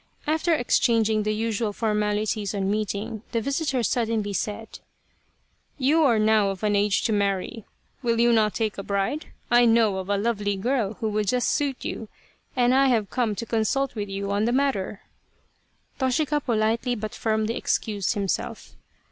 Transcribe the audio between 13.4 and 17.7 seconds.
consult with you on the matter." Toshika politely but firmly